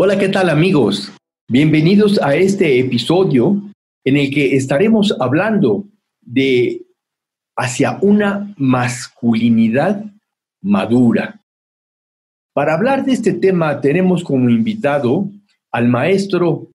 [0.00, 1.12] Hola, ¿qué tal amigos?
[1.48, 3.60] Bienvenidos a este episodio
[4.04, 5.88] en el que estaremos hablando
[6.20, 6.86] de
[7.56, 10.04] hacia una masculinidad
[10.62, 11.42] madura.
[12.52, 15.28] Para hablar de este tema tenemos como invitado
[15.72, 16.70] al maestro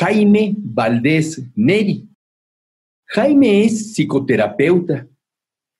[0.00, 2.08] Jaime Valdés Neri.
[3.06, 5.06] Jaime es psicoterapeuta.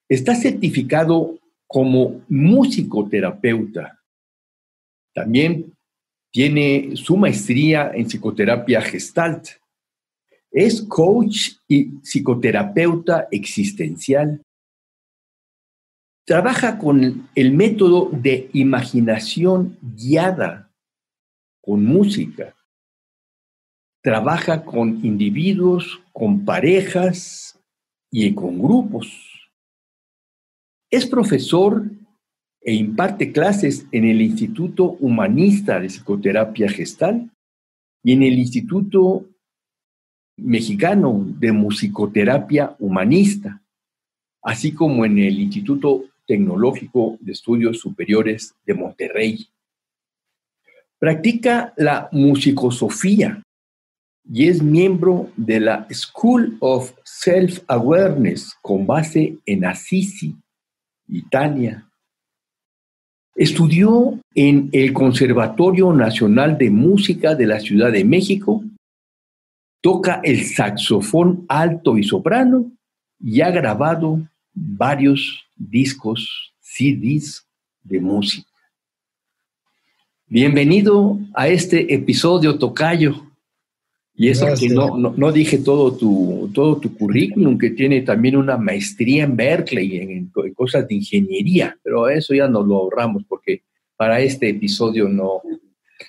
[0.08, 3.98] Está certificado como musicoterapeuta.
[5.12, 5.72] También
[6.32, 9.48] tiene su maestría en psicoterapia gestalt.
[10.50, 14.42] Es coach y psicoterapeuta existencial.
[16.24, 20.72] Trabaja con el método de imaginación guiada,
[21.60, 22.54] con música.
[24.02, 27.60] Trabaja con individuos, con parejas
[28.10, 29.50] y con grupos.
[30.90, 31.84] Es profesor
[32.64, 37.30] e imparte clases en el Instituto Humanista de Psicoterapia Gestal
[38.04, 39.26] y en el Instituto
[40.36, 43.62] Mexicano de Musicoterapia Humanista,
[44.42, 49.46] así como en el Instituto Tecnológico de Estudios Superiores de Monterrey.
[50.98, 53.42] Practica la musicosofía
[54.24, 60.36] y es miembro de la School of Self-Awareness con base en Assisi,
[61.08, 61.91] Italia,
[63.34, 68.62] Estudió en el Conservatorio Nacional de Música de la Ciudad de México,
[69.80, 72.70] toca el saxofón alto y soprano
[73.18, 74.20] y ha grabado
[74.52, 77.46] varios discos, CDs
[77.82, 78.50] de música.
[80.26, 83.31] Bienvenido a este episodio, Tocayo.
[84.22, 88.56] Y eso que no, no, dije todo tu, todo tu currículum, que tiene también una
[88.56, 93.64] maestría en Berkeley, en, cosas de ingeniería, pero eso ya nos lo ahorramos porque
[93.96, 95.42] para este episodio no,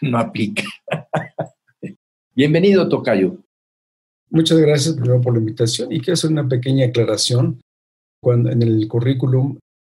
[0.01, 0.61] no aplica.
[2.35, 3.35] Bienvenido, Tocayo.
[4.29, 7.61] Muchas gracias primero por la invitación y quiero hacer una pequeña aclaración.
[8.21, 9.57] Cuando en el currículum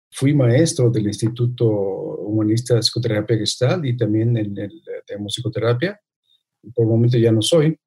[0.10, 6.00] fui maestro del Instituto Humanista de Psicoterapia Gestal y también en el de musicoterapia.
[6.74, 7.78] Por el momento ya no soy,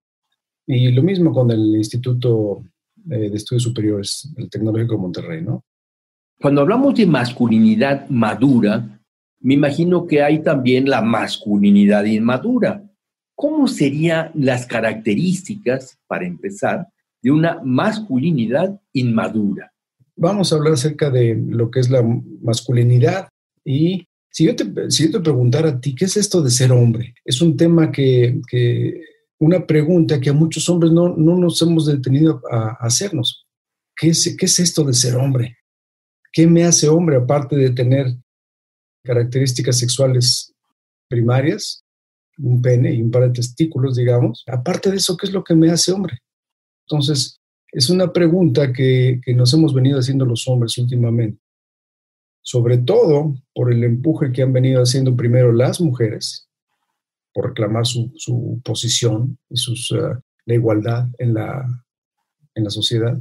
[0.69, 2.63] y lo mismo con el Instituto
[3.11, 5.65] eh, de Estudios Superiores, el Tecnológico de Monterrey, ¿no?
[6.39, 9.01] Cuando hablamos de masculinidad madura,
[9.41, 12.85] me imagino que hay también la masculinidad inmadura.
[13.35, 16.87] ¿Cómo serían las características, para empezar,
[17.23, 19.73] de una masculinidad inmadura?
[20.17, 22.03] Vamos a hablar acerca de lo que es la
[22.43, 23.29] masculinidad
[23.65, 26.73] y si yo te, si yo te preguntara a ti, ¿qué es esto de ser
[26.73, 27.15] hombre?
[27.25, 29.01] Es un tema que, que
[29.39, 33.47] una pregunta que a muchos hombres no, nos hemos detenido a, hacernos.
[33.97, 35.57] ¿Qué es, ¿Qué es esto de ser hombre?
[36.33, 38.07] ¿Qué me hace hombre aparte de tener
[39.05, 40.53] características sexuales
[41.09, 41.85] primarias,
[42.39, 44.45] un pene y un par de testículos, digamos?
[44.47, 46.19] Aparte de eso, ¿qué es lo que me hace hombre?
[46.87, 47.41] Entonces,
[47.73, 51.41] es una pregunta que, que nos hemos venido haciendo los hombres últimamente,
[52.43, 56.48] sobre todo por el empuje que han venido haciendo primero las mujeres
[57.39, 61.85] por reclamar su, su posición y sus, eh, la igualdad en la,
[62.53, 63.17] en la sociedad.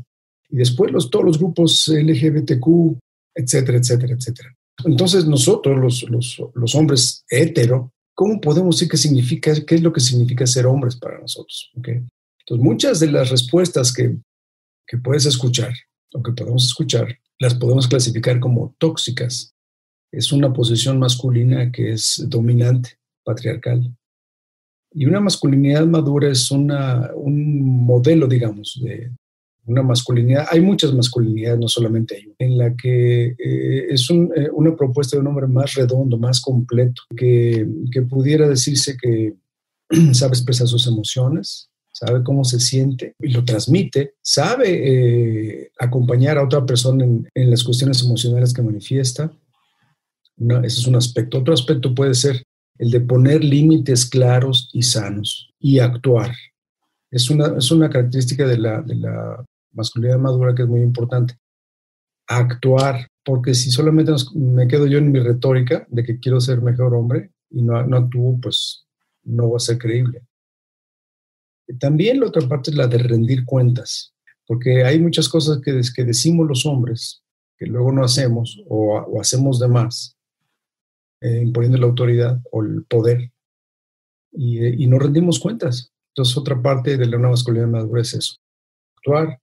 [0.50, 2.98] Y después los, todos los grupos LGBTQ,
[3.36, 4.58] etcétera, etcétera, etcétera.
[4.86, 9.94] Entonces nosotros, los, los, los hombres hetero, ¿cómo podemos decir qué significa, qué es lo
[9.94, 11.70] que significa ser hombres para nosotros?
[11.78, 12.02] ¿Okay?
[12.40, 14.18] Entonces muchas de las respuestas que,
[14.88, 15.74] que puedes escuchar
[16.12, 19.54] o que podemos escuchar, las podemos clasificar como tóxicas.
[20.12, 23.97] Es una posición masculina que es dominante, patriarcal.
[24.94, 29.12] Y una masculinidad madura es una, un modelo, digamos, de
[29.68, 30.48] una masculinidad.
[30.50, 35.16] Hay muchas masculinidades, no solamente hay una, en la que eh, es eh, una propuesta
[35.18, 39.34] de un hombre más redondo, más completo, que, que pudiera decirse que
[40.14, 46.46] sabe expresar sus emociones, sabe cómo se siente y lo transmite, sabe eh, acompañar a
[46.46, 49.32] otra persona en, en, las cuestiones emocionales que manifiesta.
[50.64, 51.40] ese es un aspecto.
[51.40, 52.44] Otro aspecto puede ser
[52.80, 56.34] el de poner límites claros y sanos y actuar.
[57.12, 61.38] Es una, es una característica de la, de la masculinidad madura que es muy importante.
[62.28, 66.94] Actuar, porque si solamente me quedo yo en mi retórica de que quiero ser mejor
[66.94, 68.86] hombre, y no, no actúo, pues
[69.24, 70.22] no va a ser creíble.
[71.80, 74.14] También la otra parte es la de rendir cuentas,
[74.46, 77.24] porque hay muchas cosas que, que decimos los hombres
[77.58, 80.17] que luego no hacemos o, hacemos de más,
[81.22, 83.32] eh, imponiendo la autoridad o el poder,
[84.32, 85.92] y, y, no rendimos cuentas.
[86.14, 88.36] Entonces, otra parte de la nueva masculinidad madura es eso,
[88.98, 89.40] actuar,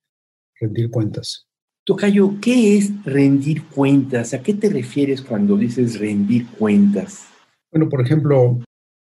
[0.60, 1.46] rendir cuentas.
[1.84, 4.32] Tocayo, ¿qué es rendir cuentas?
[4.32, 7.26] ¿A qué te refieres cuando dices rendir cuentas?
[7.70, 8.62] Bueno, por ejemplo,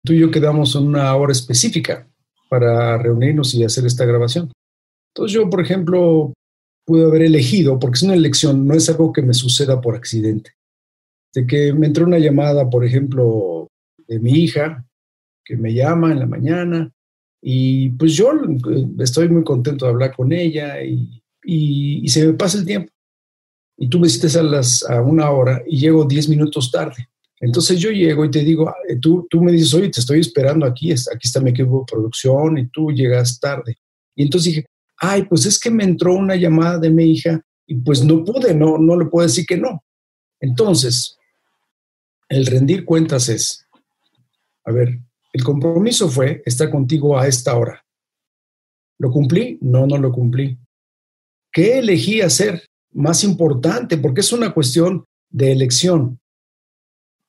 [0.04, 2.08] tú y yo quedamos en una hora específica
[2.50, 4.52] para reunirnos y hacer esta grabación.
[5.14, 6.34] Entonces yo, por ejemplo,
[6.86, 10.52] pude haber elegido, porque es una elección, no es algo que me suceda por accidente.
[11.34, 13.70] De que me entró una llamada, por ejemplo,
[14.08, 14.86] de mi hija,
[15.44, 16.92] que me llama en la mañana,
[17.46, 21.20] y pues yo eh, estoy muy contento de hablar con ella y,
[22.08, 22.90] se me pasa el tiempo.
[23.78, 27.10] Y tú me citas a, las, a una hora y llego diez minutos tarde.
[27.42, 30.66] Entonces yo llego y te digo, ah, tú, tú me dices, oye, te estoy esperando
[30.66, 33.76] aquí, aquí está mi equipo de producción y tú llegas tarde.
[34.16, 34.66] Y entonces dije,
[34.98, 38.56] ay, pues es que me entró una llamada de mi hija y pues no pude,
[38.56, 39.84] no, no le puedo decir que no.
[40.40, 41.18] Entonces,
[42.34, 43.68] el rendir cuentas es,
[44.66, 45.00] a ver,
[45.34, 47.86] el compromiso fue estar contigo a esta hora.
[49.00, 49.58] ¿Lo cumplí?
[49.62, 50.58] No, no lo cumplí.
[51.52, 52.70] ¿Qué elegí hacer?
[52.92, 56.20] Más importante, porque es una cuestión de elección.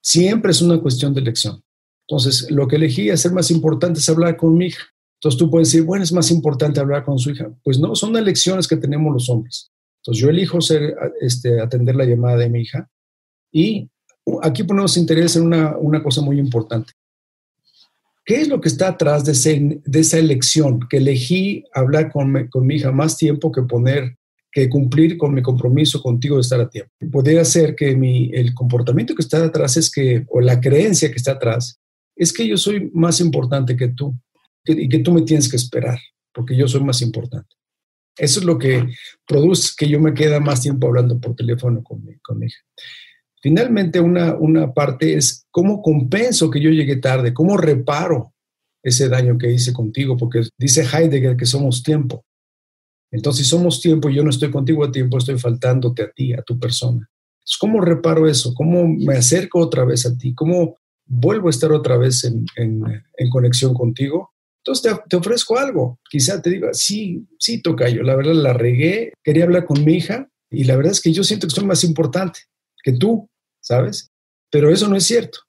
[0.03, 1.63] Siempre es una cuestión de elección.
[2.07, 4.85] Entonces, lo que elegí hacer más importante es hablar con mi hija.
[5.19, 7.51] Entonces tú puedes decir, bueno, es más importante hablar con su hija.
[7.63, 9.73] Pues no, son elecciones que tenemos los hombres.
[10.03, 12.91] Entonces yo elijo ser, este, atender la llamada de mi hija
[13.51, 13.89] y
[14.43, 16.93] aquí ponemos interés en una, una cosa muy importante.
[18.25, 20.81] ¿Qué es lo que está atrás de, de esa elección?
[20.89, 24.17] Que elegí hablar con, con mi hija más tiempo que poner
[24.55, 26.93] que cumplir con mi compromiso contigo de estar a tiempo.
[27.11, 31.17] Podría ser que mi, el comportamiento que está atrás es que, o la creencia que
[31.17, 31.81] está atrás,
[32.15, 34.17] es que yo soy más importante que tú
[34.65, 35.99] y que tú me tienes que esperar,
[36.33, 37.49] porque yo soy más importante.
[38.17, 38.87] Eso es lo que
[39.27, 42.61] produce que yo me quede más tiempo hablando por teléfono con mi, con mi hija.
[43.45, 48.33] Finalmente, una, una parte es cómo compenso que yo llegué tarde, cómo reparo
[48.83, 52.25] ese daño que hice contigo, porque dice Heidegger que somos tiempo.
[53.11, 56.33] Entonces, si somos tiempo y yo no estoy contigo a tiempo, estoy faltándote a ti,
[56.33, 57.07] a tu persona.
[57.61, 58.55] ¿Cómo reparo eso?
[58.55, 60.33] ¿Cómo me acerco otra vez a ti?
[60.33, 62.47] ¿Cómo vuelvo a estar otra vez en,
[63.31, 64.31] conexión contigo?
[64.65, 66.01] Entonces te, ofrezco algo.
[66.09, 70.31] Quizá te diga, sí, sí, Tocayo, la verdad la regué, quería hablar con mi hija
[70.51, 72.41] y la verdad es que yo siento que soy más importante
[72.83, 73.29] que tú,
[73.65, 74.11] ¿sabes?
[74.51, 75.41] Pero eso no es cierto.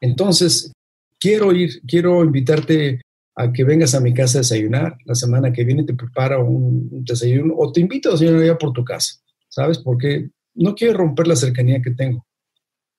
[0.00, 0.72] Entonces,
[1.20, 3.02] quiero ir, quiero invitarte
[3.36, 4.96] a que vengas a mi casa a desayunar.
[5.04, 8.72] La semana que viene te preparo un, desayuno o te invito a desayunar allá por
[8.72, 9.78] tu casa, ¿sabes?
[9.78, 12.26] Porque no quiero romper la cercanía que tengo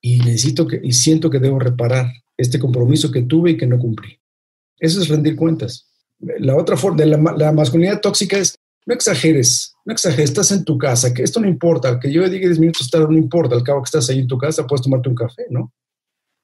[0.00, 2.06] y necesito que, y siento que debo reparar
[2.38, 4.18] este compromiso que tuve y que no cumplí.
[4.78, 5.88] Eso es rendir cuentas.
[6.18, 10.78] La otra forma de la, masculinidad tóxica es no exageres, no exageres, estás en tu
[10.78, 13.82] casa, que esto no importa, que yo diga 10 minutos estar no importa, al cabo
[13.82, 15.72] que estás ahí en tu casa puedes tomarte un café, ¿no?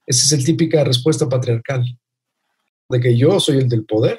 [0.06, 1.84] Esa es la típica respuesta patriarcal
[2.88, 4.18] de que yo soy el del poder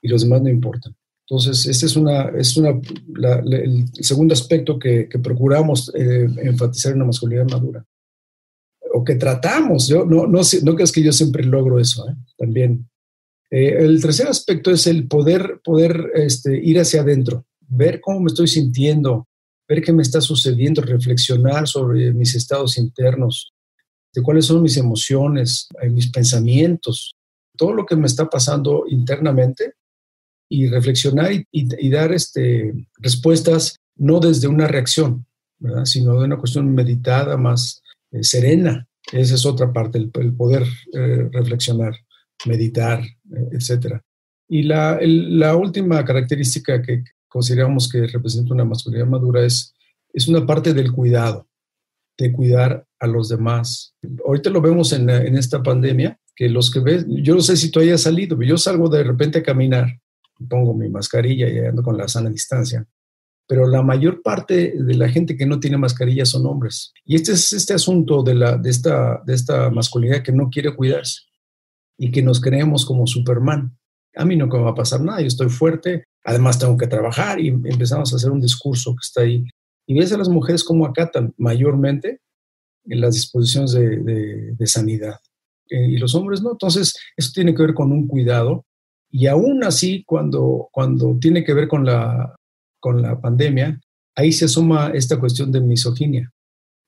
[0.00, 0.96] y los demás no importan.
[1.28, 7.04] Entonces, este es, una, es una, el segundo aspecto que, procuramos eh, enfatizar en la
[7.04, 7.84] masculinidad madura.
[8.94, 12.14] O que tratamos, yo no, no, no crees que yo siempre logro eso, ¿eh?
[12.38, 12.88] también.
[13.50, 18.26] Eh, el tercer aspecto es el poder, poder este, ir hacia adentro, ver cómo me
[18.26, 19.26] estoy sintiendo,
[19.68, 23.52] ver qué me está sucediendo, reflexionar sobre mis estados internos,
[24.14, 27.14] de cuáles son mis emociones, mis pensamientos,
[27.56, 29.74] todo lo que me está pasando internamente
[30.48, 35.26] y reflexionar y, dar este, respuestas no desde una reacción,
[35.84, 37.82] sino de una cuestión meditada, más
[38.12, 38.86] eh, serena.
[39.12, 41.94] Esa es otra parte, el, poder eh, reflexionar,
[42.46, 44.00] meditar, eh, etc.
[44.48, 49.74] Y la, última característica que consideramos que representa una masculinidad madura es,
[50.12, 51.48] es una parte del cuidado,
[52.16, 53.94] de cuidar a los demás.
[54.26, 57.70] Ahorita lo vemos en, en esta pandemia, que los que ves, yo no sé si
[57.70, 60.00] tú hayas salido, yo salgo de repente a caminar,
[60.48, 62.86] pongo mi mascarilla y ando con la sana distancia,
[63.48, 66.92] pero la mayor parte de la gente que no tiene mascarilla son hombres.
[67.04, 70.76] Y este es este asunto de, la, de, esta, de esta masculinidad que no quiere
[70.76, 71.22] cuidarse
[71.96, 73.76] y que nos creemos como Superman.
[74.16, 77.40] A mí no me va a pasar nada, yo estoy fuerte, además tengo que trabajar
[77.40, 79.44] y empezamos a hacer un discurso que está ahí.
[79.86, 82.20] Y ves a las mujeres como acatan mayormente
[82.84, 85.18] en las disposiciones de, sanidad.
[85.70, 86.52] Eh, y los hombres no.
[86.52, 88.64] Entonces, eso tiene que ver con un cuidado.
[89.10, 92.34] Y aún así, cuando, cuando tiene que ver con la,
[92.80, 93.80] con la pandemia,
[94.14, 96.30] ahí se asoma esta cuestión de misoginia,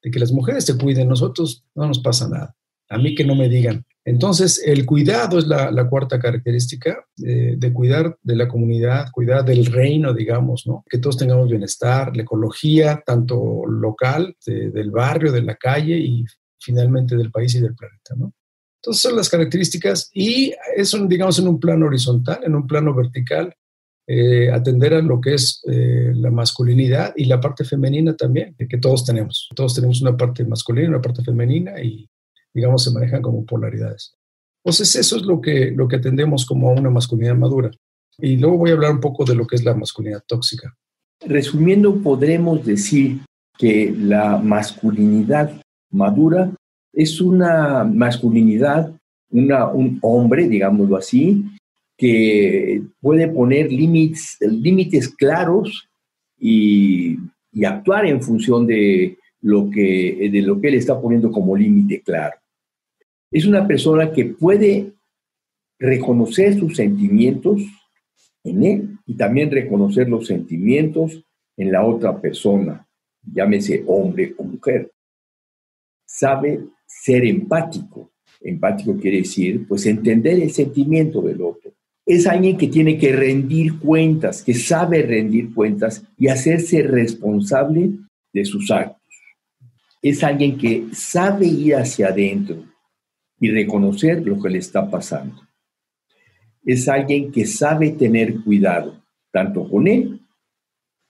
[0.03, 2.55] de que las mujeres se cuiden, nosotros no nos pasa nada.
[2.89, 8.17] A mí que no me digan, Entonces, el cuidado es la, cuarta característica, de cuidar
[8.23, 10.85] de la comunidad, cuidar del reino, digamos, ¿no?
[10.89, 16.25] Que todos tengamos bienestar, la ecología, tanto local, del barrio, de la calle y
[16.59, 18.33] finalmente del país y del planeta, ¿no?
[18.83, 23.55] Entonces, son las características y eso, digamos, en un plano horizontal, en un plano vertical,
[24.07, 28.79] eh, atender a lo que es eh, la masculinidad y la parte femenina también, que
[28.79, 29.49] todos tenemos.
[29.55, 32.09] Todos tenemos una parte masculina una parte femenina y,
[32.53, 34.15] digamos, se manejan como polaridades.
[34.65, 37.71] Entonces, eso es lo que, lo que atendemos como una masculinidad madura.
[38.19, 40.77] Y luego voy a hablar un poco de lo que es la masculinidad tóxica.
[41.27, 43.21] Resumiendo, podremos decir
[43.59, 46.53] que la masculinidad madura
[46.93, 48.93] es una masculinidad,
[49.31, 51.45] una, un hombre, digámoslo así,
[51.97, 55.89] que puede poner límites, límites claros
[56.39, 57.19] y,
[57.53, 62.01] y, actuar en función de lo, que, de lo que él está poniendo como límite
[62.01, 62.40] claro.
[63.31, 64.93] Es una persona que puede
[65.79, 67.63] reconocer sus sentimientos
[68.45, 71.23] en él y también reconocer los sentimientos
[71.57, 72.87] en la otra persona,
[73.23, 74.91] llámese hombre o mujer.
[76.07, 78.11] Sabe ser empático.
[78.41, 81.73] Empático quiere decir, pues, entender el sentimiento del otro
[82.11, 87.91] es alguien que tiene que rendir cuentas, que sabe rendir cuentas y hacerse responsable
[88.33, 89.01] de sus actos.
[90.03, 92.65] Es alguien que sabe ir hacia adentro
[93.41, 95.43] y reconocer lo que le está pasando.
[96.63, 100.21] Es alguien que sabe tener cuidado, tanto con él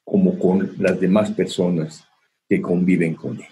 [0.05, 2.05] como con las demás personas
[2.49, 3.49] que conviven con él.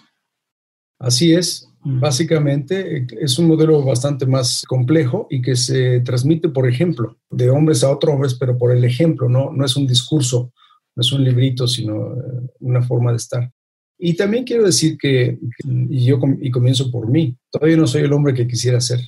[0.98, 7.16] Así es, Básicamente es un modelo bastante más complejo y que se transmite por ejemplo,
[7.30, 10.52] de hombres a otros hombres, pero por el ejemplo, no, no es un discurso,
[10.96, 13.52] no es un librito, sino eh, una forma de estar.
[13.98, 18.12] Y también quiero decir que, y yo y comienzo por mí, todavía no soy el
[18.12, 19.00] hombre que quisiera ser.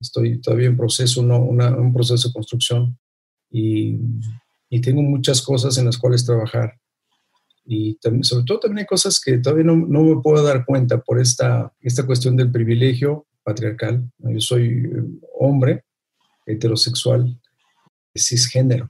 [0.00, 2.98] Estoy todavía en proceso, no, un proceso de construcción
[3.50, 3.98] y,
[4.70, 6.74] y tengo muchas cosas en las cuales trabajar
[7.64, 11.20] y sobre todo también hay cosas que todavía no, no, me puedo dar cuenta por
[11.20, 14.10] esta, esta cuestión del privilegio patriarcal.
[14.18, 15.04] Yo soy eh,
[15.38, 15.84] hombre,
[16.44, 17.40] heterosexual,
[18.16, 18.88] cisgénero.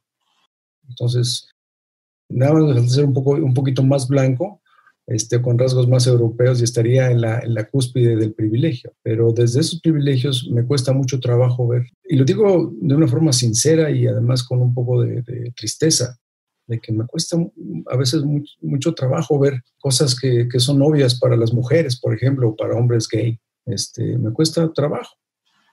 [0.88, 1.48] Entonces,
[2.28, 4.61] nada más ser un, poco, un poquito más blanco,
[5.06, 8.92] este, con rasgos más europeos y estaría en la, en la cúspide del privilegio.
[9.02, 11.86] Pero desde esos privilegios me cuesta mucho trabajo ver.
[12.04, 15.22] Y lo digo de una forma sincera y además con un poco de,
[15.56, 16.18] tristeza
[16.66, 17.36] de que me cuesta
[17.90, 18.22] a veces
[18.60, 22.76] mucho, trabajo ver cosas que, que, son obvias para las mujeres, por ejemplo, o para
[22.76, 23.38] hombres gay.
[23.66, 25.16] Este, me cuesta trabajo,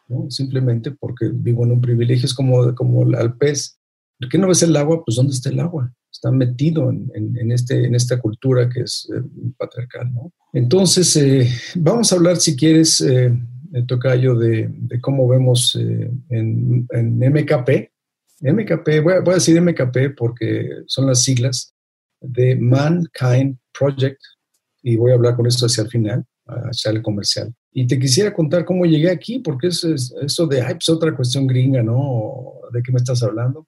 [0.07, 0.29] ¿no?
[0.29, 3.78] simplemente porque vivo en un privilegio, es como, como al pez.
[4.19, 5.03] ¿Por qué no ves el agua?
[5.05, 5.93] Pues ¿dónde está el agua?
[6.11, 9.21] Está metido en, en, este, en esta cultura que es eh,
[9.57, 10.13] patriarcal.
[10.13, 10.33] ¿no?
[10.53, 13.31] Entonces, eh, vamos a hablar, si quieres, eh,
[13.88, 17.91] Tocayo, de, de cómo vemos eh, en, en MKP,
[18.41, 21.73] MKP, voy a, decir MKP porque son las siglas
[22.21, 24.19] de Mankind Project
[24.81, 27.53] y voy a hablar con esto hacia el final, hacia el comercial.
[27.71, 31.45] Y te quisiera contar cómo llegué aquí, porque es eso de, ay, pues otra cuestión
[31.45, 32.53] gringa, ¿no?
[32.73, 33.67] ¿De qué me estás hablando?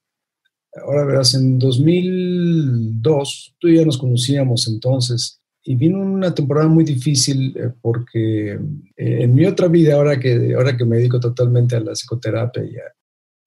[0.73, 6.83] Ahora verás, en 2002, tú y yo nos conocíamos entonces, y vino una temporada muy
[6.83, 8.57] difícil eh, porque eh,
[8.95, 12.77] en mi otra vida, ahora que, ahora que me dedico totalmente a la psicoterapia y
[12.77, 12.83] a,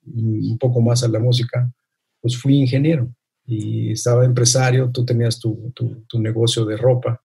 [0.06, 1.72] un poco más a la música,
[2.20, 3.08] pues fui ingeniero
[3.46, 7.22] y estaba empresario, tú tenías tu, tu, negocio de ropa,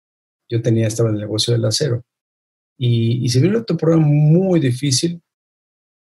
[0.49, 2.05] yo tenía, estaba en el negocio del acero.
[2.79, 5.23] Y, y se vio una temporada muy difícil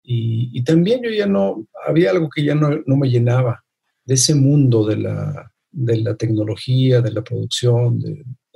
[0.03, 3.63] y, y, también yo ya no, había algo que ya no, no me llenaba
[4.11, 8.03] de ese mundo de la, de la tecnología, de la producción,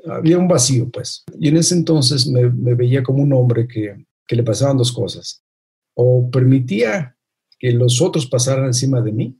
[0.04, 1.22] había un vacío, pues.
[1.38, 4.90] Y en ese entonces me, me veía como un hombre que, que, le pasaban dos
[4.90, 5.44] cosas.
[5.94, 7.16] O permitía
[7.56, 9.38] que los otros pasaran encima de mí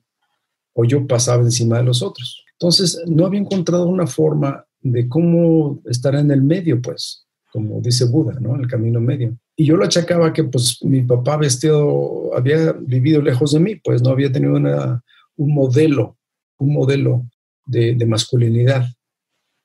[0.73, 2.45] o yo pasaba encima de los otros.
[2.61, 8.05] Entonces, no había encontrado una forma de cómo estar en el medio, pues, como dice
[8.05, 8.55] Buda, ¿no?
[8.55, 9.37] El camino medio.
[9.57, 14.01] Y yo lo achacaba que, pues, mi papá vestido, había vivido lejos de mí, pues,
[14.01, 15.04] no había tenido una,
[15.37, 16.17] un modelo,
[16.59, 17.27] un modelo
[17.67, 18.87] de, masculinidad.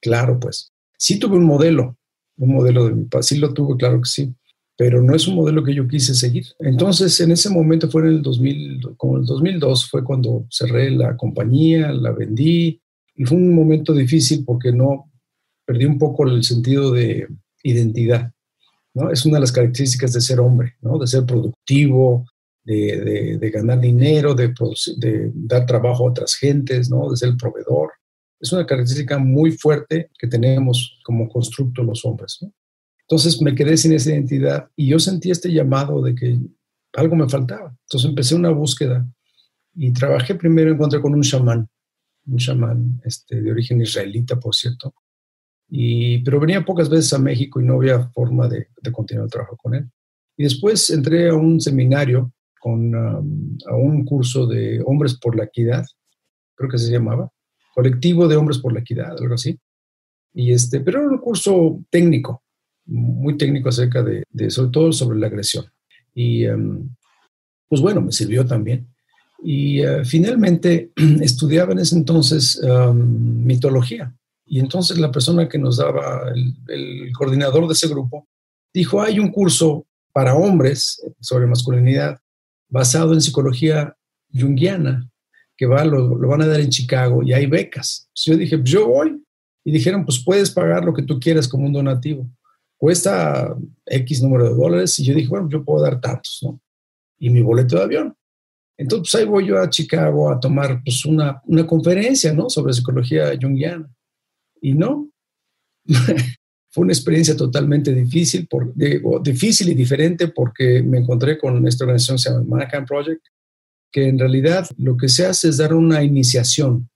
[0.01, 0.71] Claro, pues.
[0.97, 1.97] Sí tuve un modelo,
[2.38, 4.33] un modelo de mi papá, sí lo tuve, claro que sí
[4.79, 6.45] pero no es un modelo que yo quise seguir.
[6.57, 11.17] Entonces, en ese momento fue en el 2000, como el 2002 fue cuando cerré la
[11.17, 12.81] compañía, la vendí
[13.13, 15.11] y fue un momento difícil porque no
[15.65, 17.27] perdí un poco el sentido de
[17.61, 18.31] identidad.
[18.93, 19.11] ¿no?
[19.11, 20.97] Es una de las características de ser hombre, ¿no?
[20.97, 22.25] de ser productivo,
[22.63, 24.53] de, de, ganar dinero, de,
[24.97, 27.09] de, dar trabajo a otras gentes, ¿no?
[27.09, 27.91] de ser el proveedor.
[28.39, 32.37] Es una característica muy fuerte que tenemos como constructo los hombres.
[32.41, 32.53] ¿no?
[33.01, 36.39] Entonces me quedé sin esa identidad y yo sentí este llamado de que
[36.93, 37.75] algo me faltaba.
[37.85, 39.07] Entonces empecé una búsqueda
[39.73, 41.67] y trabajé primero, encontré con un chamán,
[42.27, 44.93] un chamán este, de origen israelita, por cierto,
[45.69, 49.55] y, pero venía pocas veces a México y no había forma de, continuar el trabajo
[49.57, 49.89] con él.
[50.35, 55.45] Y después entré a un seminario, con, um, a un curso de Hombres por la
[55.45, 55.85] Equidad,
[56.55, 57.31] creo que se llamaba,
[57.73, 59.57] Colectivo de Hombres por la Equidad, algo así.
[60.33, 62.43] Y este, pero era un curso técnico,
[62.85, 65.65] muy técnico acerca de, sobre todo sobre la agresión.
[66.13, 66.89] Y em,
[67.67, 68.87] pues bueno, me sirvió también.
[69.43, 74.13] Y eh, finalmente estudiaba en ese entonces em, mitología.
[74.45, 76.31] Y entonces la persona que nos daba,
[76.67, 78.27] el, coordinador de ese grupo,
[78.73, 82.19] dijo, hay un curso para hombres sobre masculinidad
[82.69, 83.95] basado en psicología
[84.33, 85.09] junguiana
[85.57, 88.09] que va, lo, lo, van a dar en Chicago y hay becas.
[88.15, 89.21] yo dije, pues yo voy.
[89.65, 92.29] Y dijeron, pues puedes pagar lo que tú quieras como un donativo
[92.79, 96.59] cuesta X número de dólares y yo dije, bueno, yo puedo dar tantos, ¿no?
[97.19, 98.15] Y mi boleto de avión.
[98.77, 102.49] Entonces pues, ahí voy yo a Chicago a tomar pues una, una conferencia, ¿no?
[102.49, 103.93] Sobre psicología junguiana.
[104.61, 105.09] Y no,
[106.71, 108.47] fue una experiencia totalmente difícil,
[109.21, 113.25] difícil y diferente porque me encontré con esta organización que se llama Manhattan Project,
[113.91, 116.89] que en realidad lo que se hace es dar una iniciación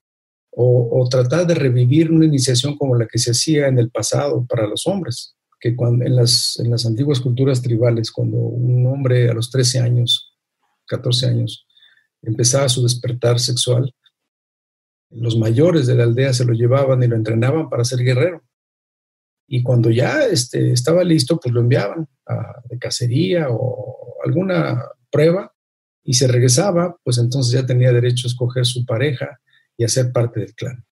[0.55, 4.67] o, tratar de revivir una iniciación como la que se hacía en el pasado para
[4.67, 9.49] los hombres que en, las, en las antiguas culturas tribales, cuando un hombre a los
[9.49, 10.35] 13 años,
[10.87, 11.65] 14 años,
[12.21, 13.95] empezaba su despertar sexual,
[15.09, 18.43] los mayores de la aldea se lo llevaban y lo entrenaban para ser guerrero.
[19.47, 22.07] Y cuando ya este, estaba listo, pues lo enviaban
[22.69, 25.53] de cacería o alguna prueba
[26.03, 29.39] y se regresaba, pues entonces ya tenía derecho a escoger su pareja
[29.77, 30.83] y a ser parte del clan,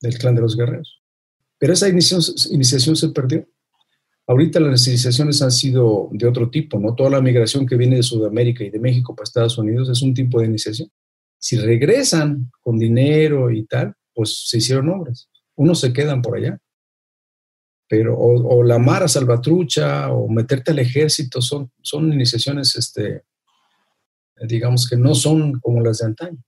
[0.00, 1.02] del clan de los guerreros.
[1.58, 3.48] Pero esa iniciación, iniciación se perdió.
[4.26, 6.94] Ahorita las iniciaciones han sido de otro tipo, ¿no?
[6.94, 10.14] Toda la migración que viene de Sudamérica y de México para Estados Unidos es un
[10.14, 10.90] tipo de iniciación.
[11.38, 15.28] Si regresan con dinero y tal, pues se hicieron hombres.
[15.54, 16.58] Unos se quedan por allá.
[17.88, 23.22] Pero, o, la mara salvatrucha, o meterte al ejército, son, son iniciaciones, este,
[24.48, 26.38] digamos que no son como las de antaño.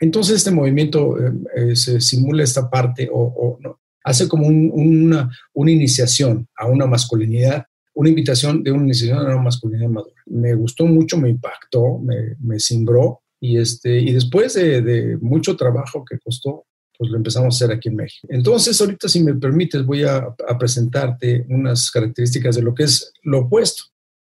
[0.00, 5.30] Entonces este movimiento eh, eh, se simula esta parte, o, o no, hace como una,
[5.54, 10.22] iniciación a una masculinidad, una invitación de una iniciación a una masculinidad madura.
[10.26, 16.04] Me gustó mucho, me impactó, me, me cimbró y, este, y después de, mucho trabajo
[16.04, 16.66] que costó,
[17.00, 18.26] pues lo empezamos a hacer aquí en México.
[18.28, 23.38] Entonces, ahorita, si me permites, voy a, presentarte unas características de lo que es lo
[23.38, 23.84] opuesto,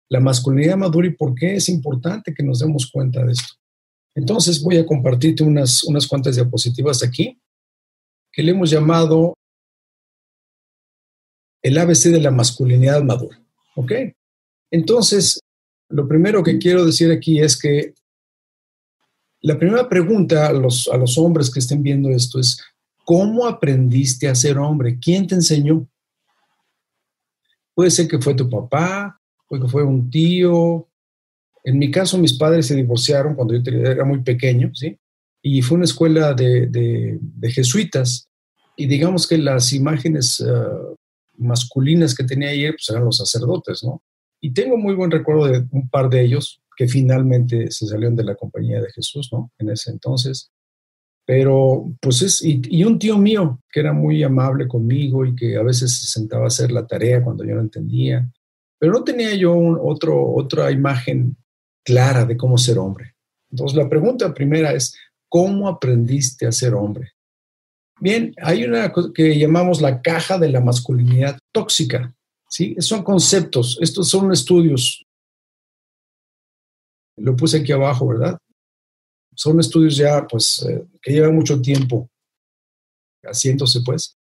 [0.09, 3.55] la masculinidad madura y por qué es importante que nos demos cuenta de esto.
[4.15, 7.41] Entonces, voy a compartirte unas, unas cuantas diapositivas aquí
[8.31, 9.35] que le hemos llamado
[11.65, 13.43] el ABC de la masculinidad madura.
[13.75, 13.93] ¿Ok?
[14.71, 15.41] Entonces,
[15.89, 17.95] lo primero que quiero decir aquí es que
[19.43, 22.63] la primera pregunta a los, a los hombres que estén viendo esto es,
[23.05, 24.99] ¿cómo aprendiste a ser hombre?
[25.01, 25.89] ¿Quién te enseñó?
[27.75, 30.87] Puede ser que fue tu papá, puede que fue un tío.
[31.65, 34.99] En mi caso, mis padres se divorciaron cuando yo era muy pequeño, ¿sí?
[35.43, 38.29] Y fue una escuela de, de, jesuitas.
[38.77, 40.95] Y digamos que las imágenes ah,
[41.39, 44.03] masculinas que tenía ayer pues eran los sacerdotes, ¿no?
[44.43, 48.25] Y tengo muy buen recuerdo de un par de ellos que finalmente se salieron de
[48.25, 49.53] la compañía de Jesús, ¿no?
[49.59, 50.51] En ese entonces.
[51.27, 55.63] Pero, pues es, y, un tío mío que era muy amable conmigo y que a
[55.63, 58.27] veces se sentaba a hacer la tarea cuando yo no entendía.
[58.79, 61.37] Pero no tenía yo otro, otra imagen
[61.85, 63.15] clara de cómo ser hombre.
[63.51, 64.97] Entonces, la pregunta primera es,
[65.29, 67.11] ¿cómo aprendiste a ser hombre?
[68.01, 72.15] Bien, hay una que llamamos la caja de la masculinidad tóxica.
[72.49, 72.75] ¿sí?
[72.79, 75.05] Son conceptos, estos son estudios.
[77.17, 78.39] Lo puse aquí abajo, ¿verdad?
[79.35, 82.11] Son estudios ya, pues, eh, que llevan mucho tiempo
[83.23, 84.17] haciéndose, pues.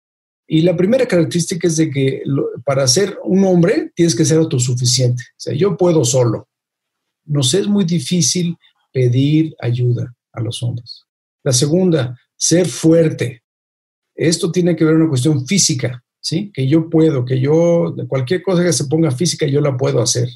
[0.47, 2.23] Y la primera característica es de que
[2.63, 5.23] para ser un hombre tienes que ser autosuficiente.
[5.23, 6.47] O sea, yo puedo solo.
[7.25, 8.55] Nos es muy difícil
[8.93, 11.03] pedir ayuda a los hombres.
[11.43, 13.43] La segunda, ser fuerte.
[14.15, 16.51] Esto tiene que ver con una cuestión física, ¿sí?
[16.53, 20.29] Que yo puedo, que yo, cualquier cosa que se ponga física, yo la puedo hacer.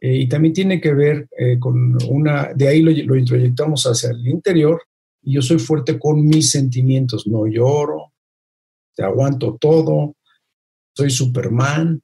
[0.00, 4.10] Eh, y también tiene que ver eh, con una, de ahí lo, lo introyectamos hacia
[4.10, 4.82] el interior,
[5.22, 8.12] y yo soy fuerte con mis sentimientos, no lloro,
[8.94, 10.16] te aguanto todo,
[10.94, 12.00] soy Superman,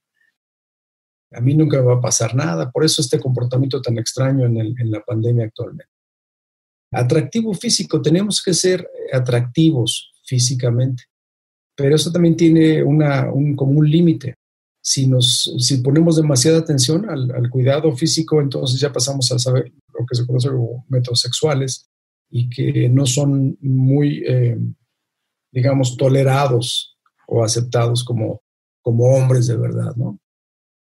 [1.34, 4.90] a mí nunca me va a pasar nada, por eso este comportamiento tan extraño en,
[4.90, 5.90] la pandemia actualmente.
[6.90, 11.04] Atractivo físico, tenemos que ser atractivos, físicamente.
[11.74, 14.34] Pero eso también tiene una, un, como un límite.
[14.84, 20.04] Si, nos, si ponemos demasiada atención al, cuidado físico, entonces ya pasamos a saber lo
[20.04, 21.88] que se conoce como métodos sexuales
[22.28, 24.58] y que no son muy, eh,
[25.52, 28.42] digamos, tolerados o aceptados como,
[28.80, 30.18] como hombres de verdad, ¿no?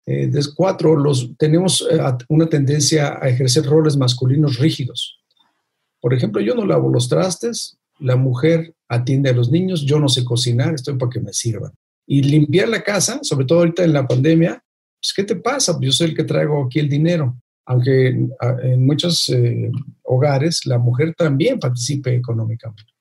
[0.07, 5.19] Eh, cuatro, los, tenemos eh, una tendencia a ejercer roles masculinos rígidos.
[6.01, 10.09] Por ejemplo, yo no lavo los trastes, la mujer atiende a los niños, yo no
[10.09, 11.73] sé cocinar, estoy para que me sirvan.
[12.07, 14.63] Y limpiar la casa, sobre todo ahorita en la pandemia,
[15.01, 15.77] pues, ¿qué te pasa?
[15.81, 17.37] Yo soy el que traigo aquí el dinero.
[17.65, 19.71] Aunque en, muchos eh,
[20.03, 22.93] hogares la mujer también participe económicamente.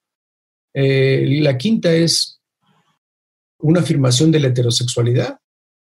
[0.74, 2.42] Eh, la quinta es
[3.60, 5.40] una afirmación de la heterosexualidad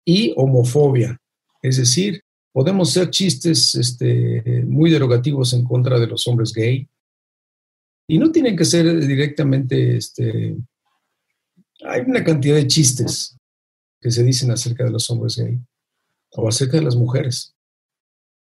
[0.06, 1.18] y homofobia.
[1.62, 6.88] Es decir, podemos hacer chistes este, muy derogativos en contra de los hombres gay.
[8.08, 10.56] Y no tienen que ser directamente, este,
[11.84, 13.38] hay una cantidad de chistes
[14.02, 15.60] que se dicen acerca de los hombres gay
[16.34, 17.54] o acerca de las mujeres.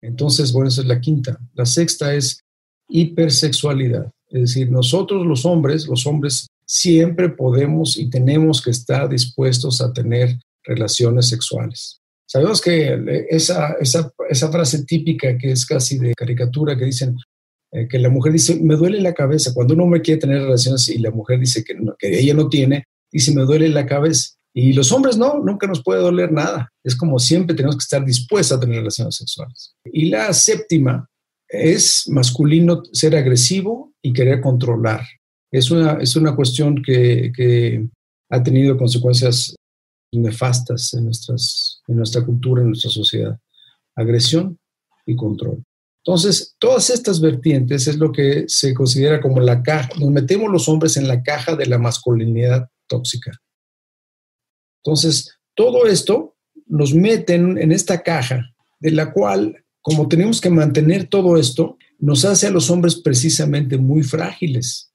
[0.01, 1.39] Entonces, bueno, esa es la quinta.
[1.53, 2.41] La sexta es
[2.87, 4.11] hipersexualidad.
[4.29, 9.93] Es decir, nosotros los hombres, los hombres siempre podemos y tenemos que estar dispuestos a
[9.93, 12.01] tener relaciones sexuales.
[12.25, 17.15] Sabemos que esa, esa, esa frase típica que es casi de caricatura que dicen
[17.71, 20.89] eh, que la mujer dice, me duele la cabeza, cuando un hombre quiere tener relaciones
[20.89, 22.83] y la mujer dice que, que ella no tiene,
[23.17, 24.31] dice, me duele la cabeza.
[24.53, 26.71] Y los hombres no, nunca nos puede doler nada.
[26.83, 29.75] Es como siempre tenemos que estar dispuestos a tener relaciones sexuales.
[29.85, 31.07] Y la séptima
[31.47, 35.05] es masculino ser agresivo y querer controlar.
[35.51, 37.87] Es una, es una cuestión que, que
[38.29, 39.55] ha tenido consecuencias
[40.11, 43.37] nefastas en, nuestras, en nuestra cultura, en nuestra sociedad.
[43.95, 44.57] Agresión
[45.05, 45.63] y control.
[46.03, 50.69] Entonces, todas estas vertientes es lo que se considera como la caja, nos metemos los
[50.69, 53.31] hombres en la caja de la masculinidad tóxica.
[54.83, 61.07] Entonces, todo esto nos meten en esta caja de la cual, como tenemos que mantener
[61.07, 64.93] todo esto, nos hace a los hombres precisamente muy frágiles.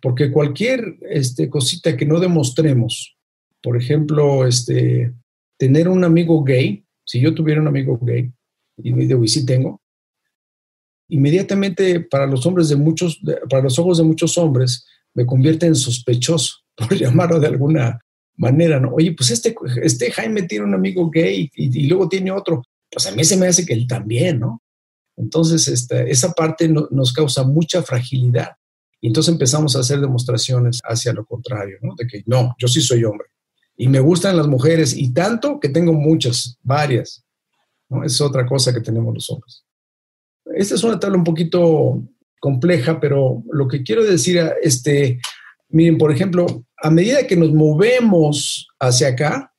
[0.00, 3.16] Porque cualquier este, cosita que no demostremos,
[3.62, 5.12] por ejemplo, este,
[5.58, 8.32] tener un amigo gay, si yo tuviera un amigo gay,
[8.78, 9.82] y, y sí tengo,
[11.08, 15.74] inmediatamente para los hombres de muchos, para los ojos de muchos hombres, me convierte en
[15.74, 18.00] sospechoso, por llamarlo de alguna
[18.36, 18.92] manera, ¿no?
[18.94, 23.12] Oye, pues este, este Jaime tiene un amigo gay y, luego tiene otro, pues a
[23.12, 24.62] mí se me hace que él también, ¿no?
[25.16, 28.52] Entonces, esta, esa parte nos causa mucha fragilidad.
[29.02, 31.94] Y entonces empezamos a hacer demostraciones hacia lo contrario, ¿no?
[31.96, 33.28] De que no, yo sí soy hombre.
[33.76, 37.24] Y me gustan las mujeres, y tanto que tengo muchas, varias.
[37.88, 38.04] ¿no?
[38.04, 39.64] Es otra cosa que tenemos los hombres.
[40.54, 42.02] Esta es una tabla un poquito
[42.40, 45.20] compleja, pero lo que quiero decir, este,
[45.70, 49.52] miren, por ejemplo, a medida que nos movemos hacia acá,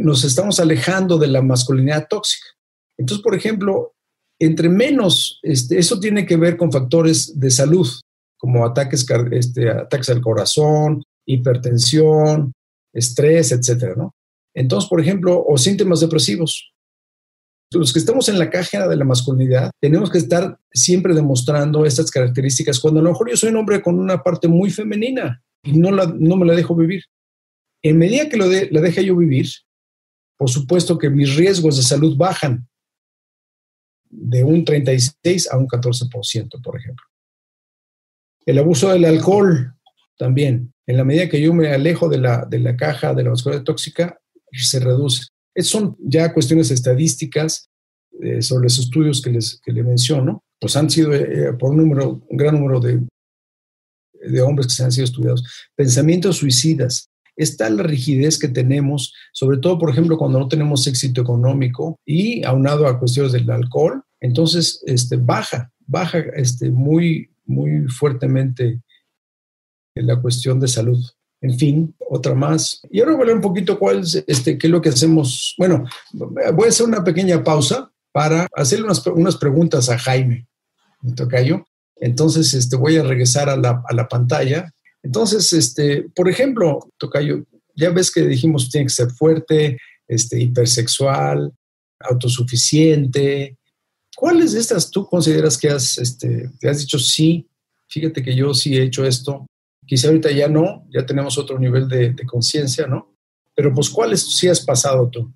[0.00, 2.46] nos estamos alejando de la masculinidad tóxica.
[2.96, 3.94] Entonces, por ejemplo,
[4.40, 7.88] entre menos, este, eso tiene que ver con factores de salud,
[8.38, 12.52] como ataques, este, ataques al corazón, hipertensión,
[12.92, 14.10] estrés, etcétera.
[14.54, 16.72] Entonces, por ejemplo, o síntomas depresivos
[17.72, 22.10] los que estamos en la caja de la masculinidad, tenemos que estar siempre demostrando estas
[22.10, 25.78] características, cuando a lo mejor yo soy un hombre con una parte muy femenina y
[25.78, 27.04] no, la, no me la dejo vivir.
[27.82, 29.48] En medida que la deje yo vivir,
[30.36, 32.66] por supuesto que mis riesgos de salud bajan
[34.10, 37.04] de un 36 a un 14%, por ejemplo.
[38.46, 39.74] El abuso del alcohol
[40.16, 40.72] también.
[40.86, 43.64] En la medida que yo me alejo de la, de la caja de la masculinidad
[43.64, 44.18] tóxica,
[44.52, 47.68] se reduce son ya cuestiones estadísticas
[48.22, 52.22] eh, sobre los estudios que les, que menciono, pues han sido eh, por un, número,
[52.28, 53.00] un gran número de,
[54.20, 55.44] de hombres que se han sido estudiados.
[55.76, 57.10] Pensamientos suicidas.
[57.36, 62.44] Está la rigidez que tenemos, sobre todo, por ejemplo, cuando no tenemos éxito económico y
[62.44, 68.80] aunado a cuestiones del alcohol, entonces este, baja, baja este, muy, muy fuertemente
[69.94, 71.00] en la cuestión de salud
[71.40, 72.80] en fin, otra más.
[72.90, 75.54] Y ahora voy a un poquito cuál es, este, qué es lo que hacemos.
[75.56, 80.46] Bueno, voy a hacer una pequeña pausa para hacerle unas, unas preguntas a Jaime,
[81.14, 81.64] tocayo.
[81.96, 84.72] Entonces, este, voy a regresar a la, a la pantalla.
[85.02, 91.52] Entonces, este, por ejemplo, tocayo, ya ves que dijimos tiene que ser fuerte, este, hipersexual,
[92.00, 93.56] autosuficiente.
[94.16, 97.46] ¿Cuáles de estas tú consideras que has, este, te has dicho sí?
[97.88, 99.46] Fíjate que yo sí he hecho esto
[99.88, 103.16] Quizá ahorita ya no, ya tenemos otro nivel de, conciencia, ¿no?
[103.54, 105.32] Pero pues, ¿cuáles sí has pasado tú?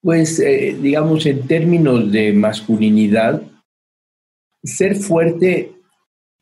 [0.00, 3.42] Pues, eh, digamos, en términos de masculinidad,
[4.62, 5.72] ser fuerte,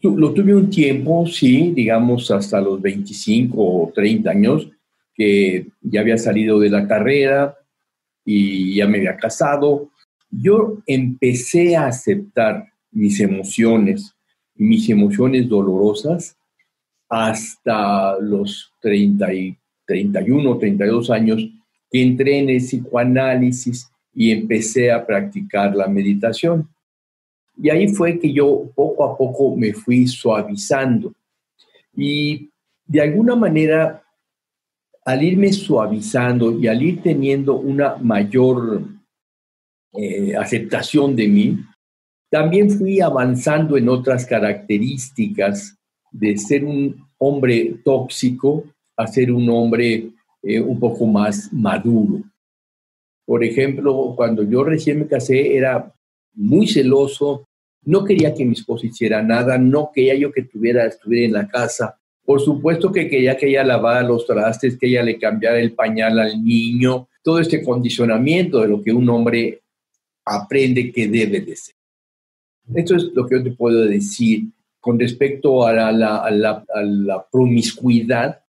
[0.03, 4.69] lo tuve un tiempo, sí, digamos, hasta los 25 o 30 años,
[5.15, 7.57] que ya había salido de la carrera
[8.27, 9.91] y ya me había casado.
[10.31, 14.15] Yo empecé a aceptar mis emociones,
[14.55, 16.37] mis emociones dolorosas,
[17.12, 19.55] hasta los 30 y
[19.87, 21.46] 31, 32 años
[21.90, 26.66] que entré en el psicoanálisis y empecé a practicar la meditación.
[27.62, 31.12] Y ahí fue que yo poco a poco me fui suavizando.
[31.94, 32.48] Y
[32.87, 34.03] de alguna manera,
[35.05, 38.85] al irme suavizando y al ir teniendo una mayor
[39.92, 41.59] eh, aceptación de mí,
[42.31, 45.77] también fui avanzando en otras características
[46.12, 48.64] de ser un hombre tóxico
[48.96, 50.11] a ser un hombre
[50.42, 52.22] eh, un poco más maduro.
[53.25, 55.92] Por ejemplo, cuando yo recién me casé era
[56.35, 57.46] muy celoso,
[57.85, 61.48] no quería que mi esposa hiciera nada, no quería yo que tuviera, estuviera en la
[61.48, 61.98] casa.
[62.25, 66.18] Por supuesto que quería que ella lavara los trastes, que ella le cambiara el pañal
[66.18, 69.62] al niño, todo este condicionamiento de lo que un hombre
[70.25, 71.75] aprende que debe de ser.
[72.75, 74.44] Esto es lo que yo te puedo decir
[74.83, 78.42] con respecto a la, promiscuidad.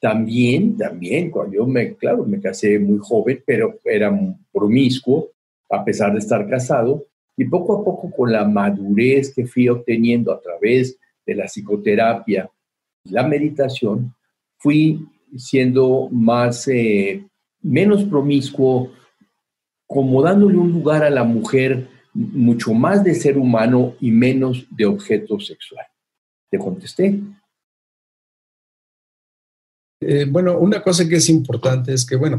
[0.00, 4.10] También, también, cuando yo me, claro, me casé muy joven, pero era
[4.50, 5.32] promiscuo,
[5.68, 7.04] a pesar de estar casado,
[7.36, 12.50] y poco a poco con la madurez que fui obteniendo a través de la psicoterapia
[13.04, 14.14] y la meditación,
[14.56, 17.22] fui siendo más, eh,
[17.60, 18.92] menos promiscuo,
[19.86, 24.86] como dándole un lugar a la mujer mucho más de ser humano y menos de
[24.86, 25.86] objeto sexual.
[26.50, 27.20] Te contesté.
[30.00, 32.38] Eh, bueno, una cosa que es importante es que, bueno,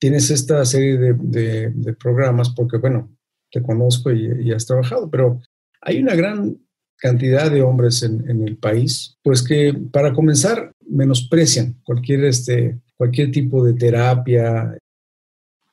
[0.00, 3.16] tienes esta serie de, programas porque, bueno,
[3.50, 5.40] te conozco y, has trabajado, pero
[5.80, 6.58] hay una gran
[6.96, 13.64] cantidad de hombres en, el país, pues que para comenzar menosprecian cualquier, este, cualquier tipo
[13.64, 14.76] de terapia.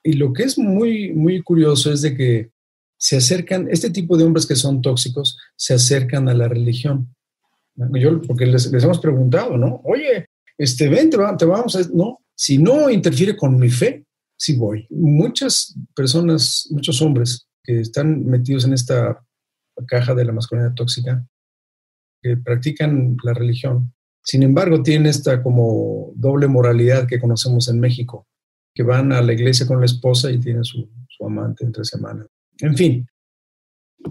[0.04, 2.55] Y lo que es muy, muy curioso es de que
[2.98, 7.16] se acercan, este tipo de hombres que son tóxicos, se acercan a la religión.
[7.94, 9.82] Yo, porque les, hemos preguntado, ¿no?
[9.84, 10.28] Oye,
[10.58, 11.82] este, ven, te, vamos a...
[11.94, 14.06] No, si no interfiere con mi fe,
[14.38, 14.88] sí voy.
[14.90, 19.22] Muchas personas, muchos hombres que están metidos en esta
[19.88, 21.26] caja de la masculinidad tóxica,
[22.22, 23.94] que practican la religión,
[24.26, 28.28] sin embargo, tienen esta como doble moralidad que conocemos en México,
[28.74, 32.26] que van a la iglesia con la esposa y tienen su, su amante entre semana.
[32.60, 33.08] En fin,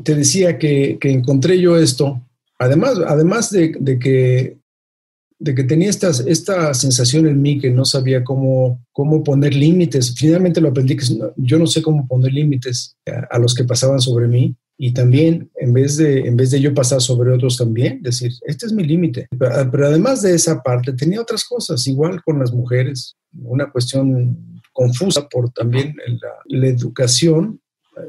[0.03, 2.27] te decía que, que encontré yo esto,
[2.59, 4.59] además, además de, de que
[5.39, 10.15] de que tenía esta, esta sensación en mí que no sabía cómo, cómo poner límites.
[10.17, 11.05] Finalmente lo aprendí que
[11.37, 12.97] yo no sé cómo poner límites
[13.31, 16.73] a, los que pasaban sobre mí y también en vez de, en vez de yo
[16.73, 19.29] pasar sobre otros también, decir, este es mi límite.
[19.39, 25.29] Pero, además de esa parte, tenía otras cosas, igual con las mujeres, una cuestión confusa
[25.29, 27.61] por también la, la educación,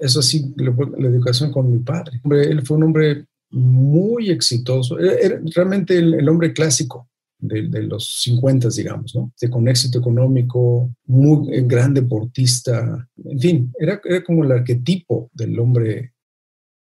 [0.02, 0.72] eso sí, la,
[1.08, 2.22] educación con mi padre.
[2.24, 7.08] Él fue un hombre muy exitoso, era, realmente el hombre clásico,
[7.48, 9.32] de, los 50, digamos, ¿no?
[9.40, 15.30] De, con éxito económico, muy eh, gran deportista, en fin, era, era como el arquetipo
[15.34, 16.14] del hombre,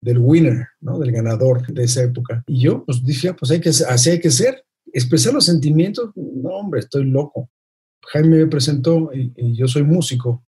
[0.00, 0.98] del winner, ¿no?
[0.98, 2.42] Del ganador de esa época.
[2.46, 4.64] Y yo, pues dije, ah, pues hay que, así hay que ser.
[4.92, 7.48] Expresar los sentimientos, no, hombre, estoy loco.
[8.12, 10.44] Jaime me presentó y, y yo soy músico.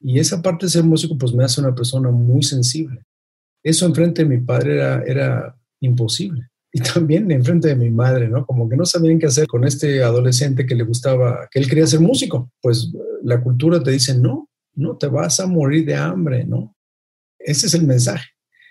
[0.00, 3.02] Y esa parte de ser músico, pues me hace una persona muy sensible.
[3.62, 8.46] Eso enfrente de mi padre era, era imposible y también enfrente de mi madre, ¿no?
[8.46, 11.86] Como que no sabían qué hacer con este adolescente que le gustaba, que él quería
[11.86, 12.52] ser músico.
[12.60, 16.76] Pues la cultura te dice, no, no te vas a morir de hambre, ¿no?
[17.38, 18.28] Ese es el mensaje.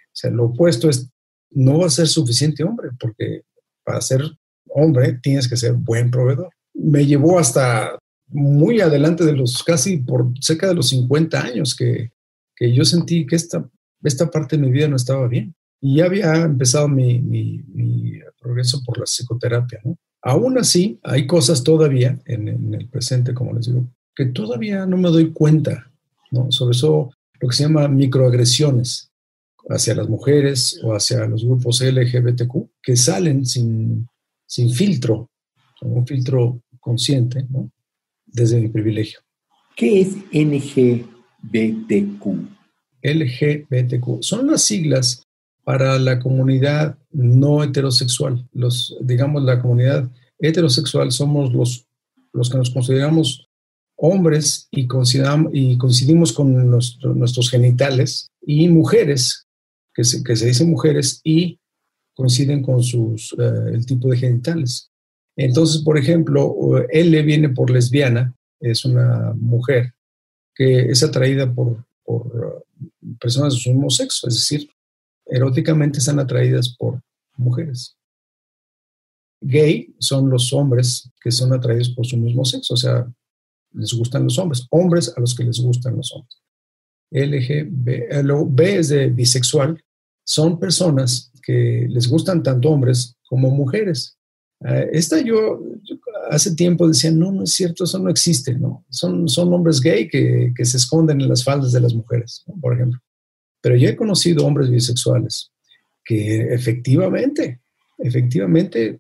[0.08, 1.10] O sea, lo opuesto es,
[1.52, 3.42] no va a ser suficiente hombre, porque
[3.84, 4.22] para ser
[4.70, 6.52] hombre tienes que ser buen proveedor.
[6.74, 7.98] Me llevó hasta
[8.30, 12.12] muy adelante de los, casi por cerca de los 50 años que,
[12.56, 13.68] que yo sentí que esta,
[14.04, 15.56] esta parte de mi vida no estaba bien.
[15.82, 19.98] Y ya había empezado mi, mi, progreso por la psicoterapia, ¿no?
[20.22, 25.10] Aún así, hay cosas todavía en, el presente, como les digo, que todavía no me
[25.10, 25.92] doy cuenta,
[26.32, 26.52] ¿no?
[26.52, 29.12] Sobre eso, lo que se llama microagresiones
[29.70, 34.08] hacia las mujeres o hacia los grupos LGBTQ, que salen sin,
[34.46, 35.30] sin filtro,
[35.82, 37.72] un filtro consciente, ¿no?
[38.32, 39.20] Desde mi privilegio.
[39.76, 41.06] ¿Qué es NGBTQ?
[43.02, 44.22] LGBTQ.
[44.22, 45.24] Son las siglas
[45.64, 48.48] para la comunidad no heterosexual.
[48.54, 51.86] Los, digamos, la comunidad heterosexual somos los,
[52.34, 53.50] los que nos consideramos
[53.96, 59.46] hombres y, consideramos, y coincidimos con nuestros genitales y mujeres,
[59.94, 61.60] que se, que se dicen mujeres y
[62.16, 64.90] coinciden con sus, eh, el tipo de genitales.
[65.42, 66.54] Entonces, por ejemplo,
[66.90, 69.94] L viene por lesbiana es una mujer
[70.54, 72.62] que es atraída por, uh,
[73.18, 74.70] personas de su mismo sexo, es decir,
[75.26, 77.02] eróticamente están atraídas por
[77.38, 77.96] mujeres.
[79.40, 83.10] Gay son los hombres que son atraídos por su mismo sexo, o sea,
[83.72, 86.38] les gustan los hombres, hombres a los que les gustan los hombres.
[87.12, 89.82] LGB, eh, B es de bisexual,
[90.26, 94.19] son personas que les gustan tanto hombres como mujeres.
[94.66, 95.62] Eh, esta yo,
[96.30, 98.86] hace tiempo decía, no, no es cierto, eso no existe, ¿no?
[98.90, 102.74] Son, son hombres gay que, que se esconden en las faldas de las mujeres, por
[102.74, 103.00] ejemplo.
[103.62, 105.52] Pero yo he conocido hombres bisexuales
[106.04, 107.62] que efectivamente,
[108.00, 109.00] efectivamente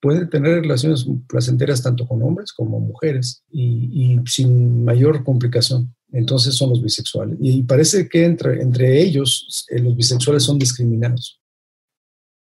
[0.00, 5.94] pueden tener relaciones placenteras tanto con hombres como mujeres y, sin mayor complicación.
[6.12, 7.36] Entonces son los bisexuales.
[7.40, 11.39] Y parece que entre, entre ellos eh, los bisexuales son discriminados.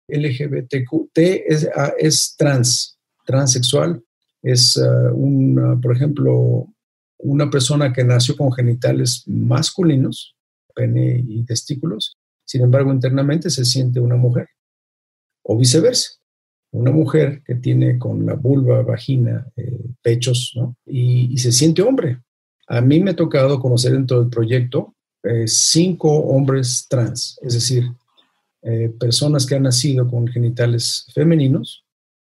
[0.09, 4.03] LGBTQ, T es, ah, es trans, transexual,
[4.43, 6.69] es uh, un, por ejemplo,
[7.19, 10.37] una persona que nació con genitales masculinos,
[10.75, 14.49] pene y testículos, sin embargo internamente se siente una mujer,
[15.43, 16.17] o viceversa
[16.77, 20.77] una mujer que tiene con la vulva, vagina, eh, pechos, ¿no?
[20.85, 22.21] y, se siente hombre.
[22.69, 27.85] A mí me ha tocado conocer dentro del proyecto eh, cinco hombres trans, es decir,
[28.69, 31.85] eh, personas que han nacido con genitales femeninos,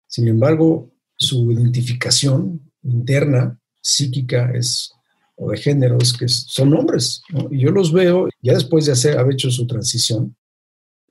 [0.07, 4.93] sin embargo, su identificación interna, psíquica, es,
[5.37, 7.23] o de género, es que son hombres.
[7.51, 10.37] Y yo los veo, ya después de hacer, haber hecho su transición,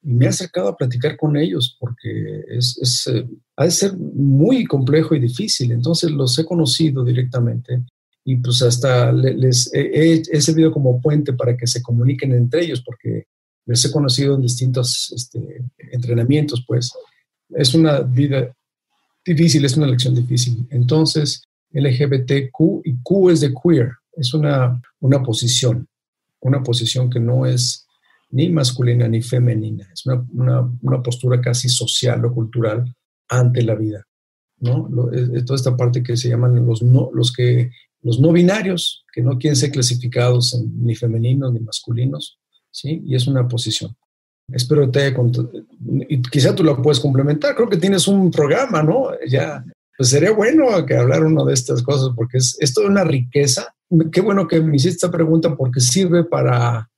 [0.03, 4.65] y me he acercado a platicar con ellos porque es, eh, ha de ser muy
[4.65, 5.71] complejo y difícil.
[5.71, 7.83] Entonces los he conocido directamente
[8.23, 13.25] y pues hasta les he, servido como puente para que se comuniquen entre ellos porque
[13.67, 16.91] les he conocido en distintos este, entrenamientos, pues
[17.49, 18.51] es una vida
[19.25, 20.65] difícil, es una lección difícil.
[20.69, 25.87] Entonces, LGBTQ y Q es de queer, es una, una posición,
[26.39, 27.85] una posición que no es
[28.29, 32.93] ni masculina ni femenina, es una, postura casi social o cultural
[33.29, 34.05] ante la vida.
[34.59, 34.89] ¿no?
[35.45, 37.69] toda esta parte que se llaman los no, los que,
[38.01, 42.39] los no binarios, que no quieren ser clasificados en, ni femeninos ni masculinos,
[42.77, 43.01] ¿sí?
[43.05, 43.95] Y es una posición.
[44.53, 45.15] Espero te haya
[46.07, 49.09] y quizá tú lo puedes complementar, creo que tienes un programa, ¿no?
[49.27, 49.65] Ya,
[49.97, 53.73] pues sería bueno que hablar uno de estas cosas, porque es, es toda una riqueza.
[54.11, 56.89] Qué bueno que me hiciste esta pregunta porque sirve para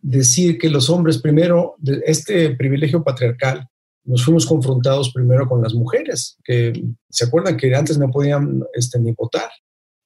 [0.00, 3.66] decir que los hombres primero, de este privilegio patriarcal,
[4.04, 6.72] nos fuimos confrontados primero con las mujeres, que
[7.08, 9.50] se acuerdan que antes no podían este, ni votar,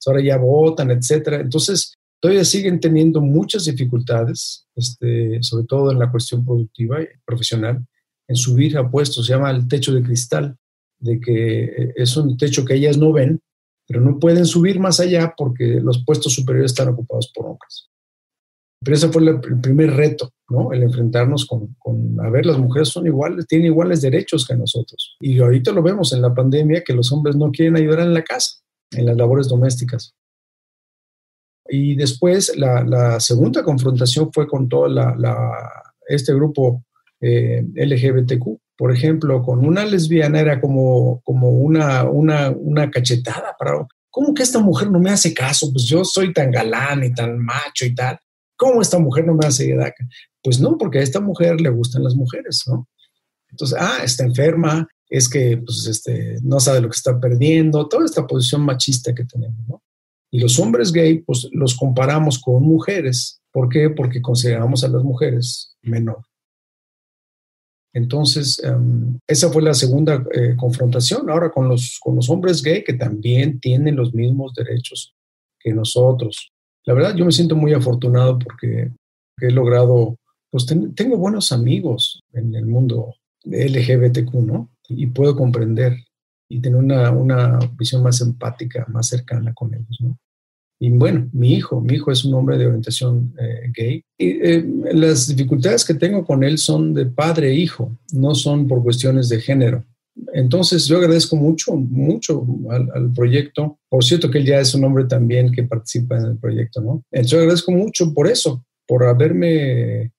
[0.06, 1.40] ahora ya votan, etcétera.
[1.40, 7.84] Entonces, todavía siguen teniendo muchas dificultades, este, sobre todo en la cuestión productiva y profesional,
[8.28, 10.56] en subir a puestos, se llama el techo de cristal,
[11.00, 13.40] de que eh, es un techo que ellas no ven,
[13.88, 17.90] pero no pueden subir más allá porque los puestos superiores están ocupados por hombres.
[18.84, 20.72] Pero ese fue el primer reto, ¿no?
[20.72, 25.16] El enfrentarnos con, con, a ver, las mujeres son iguales, tienen iguales derechos que nosotros.
[25.20, 28.22] Y ahorita lo vemos en la pandemia, que los hombres no quieren ayudar en la
[28.22, 28.58] casa,
[28.92, 30.14] en las labores domésticas.
[31.68, 35.70] Y después la, segunda confrontación fue con todo la,
[36.08, 36.84] este grupo
[37.20, 38.58] eh, LGBTQ.
[38.76, 44.58] Por ejemplo, con una lesbiana era como, como una, una, cachetada para, ¿cómo que esta
[44.58, 45.72] mujer no me hace caso?
[45.72, 48.18] Pues yo soy tan galán y tan macho y tal.
[48.62, 50.06] ¿cómo esta mujer no me hace DACA?
[50.40, 52.88] Pues no, porque a esta mujer le gustan las mujeres, ¿no?
[53.50, 58.04] Entonces, ah, está enferma, es que pues, este, no sabe lo que está perdiendo, toda
[58.04, 59.82] esta posición machista que tenemos, ¿no?
[60.32, 63.40] Y los hombres gay, pues los comparamos con mujeres.
[63.52, 63.90] ¿Por qué?
[63.90, 66.22] Porque consideramos a las mujeres menor.
[67.94, 71.28] Entonces, em, esa fue la segunda eh, confrontación.
[71.28, 75.14] Ahora con los, con los hombres gay, que también tienen los mismos derechos
[75.60, 76.50] que nosotros.
[76.84, 78.90] La verdad, yo me siento muy afortunado porque
[79.38, 80.16] he logrado,
[80.50, 83.14] pues tengo buenos amigos en el mundo
[83.44, 84.70] LGBTQ, ¿no?
[84.88, 85.96] Y puedo comprender
[86.52, 90.18] y tener una, una visión más empática, más cercana con ellos, ¿no?
[90.78, 94.04] Y bueno, mi hijo, mi hijo es un hombre de orientación eh, gay.
[94.18, 98.66] Y eh, las dificultades que tengo con él son de padre e hijo, no son
[98.66, 99.84] por cuestiones de género.
[100.34, 103.78] Entonces yo agradezco mucho, mucho al, proyecto.
[103.88, 107.02] Por cierto que él ya es un hombre también que participa en el proyecto, ¿no?
[107.12, 110.12] Entonces yo agradezco mucho por eso, por haberme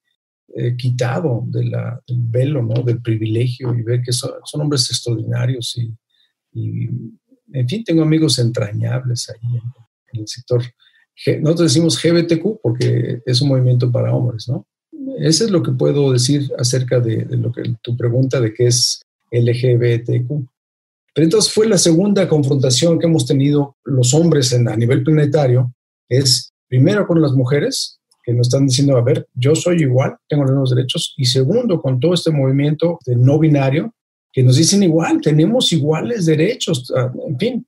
[0.56, 2.82] eh, quitado de la, del velo, ¿no?
[2.84, 5.94] Del privilegio y ver que son, hombres extraordinarios y,
[6.56, 10.62] en fin, tengo amigos entrañables ahí en, el sector.
[11.42, 14.68] Nosotros decimos GBTQ porque es un movimiento para hombres, ¿no?
[15.20, 18.68] Eso es lo que puedo decir acerca de, de lo que tu pregunta de qué
[18.68, 19.02] es
[19.32, 20.28] LGBTQ.
[21.14, 25.74] Pero entonces fue la segunda confrontación que hemos tenido los hombres en, a nivel planetario,
[26.10, 30.44] es primero con las mujeres, que nos están diciendo, a ver, yo soy igual, tengo
[30.44, 33.94] los mismos derechos, y segundo, con todo este movimiento de no binario,
[34.34, 37.68] que nos dicen igual, tenemos iguales derechos, ah, en fin.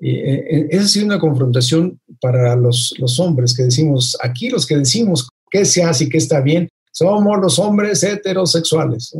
[0.00, 4.66] Eh, eh, esa ha sido una confrontación para los, los hombres que decimos, aquí los
[4.66, 9.14] que decimos qué se hace y qué está bien, somos los hombres heterosexuales.